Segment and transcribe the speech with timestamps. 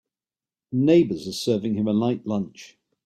[0.71, 2.75] The neighbors are serving him a light lunch.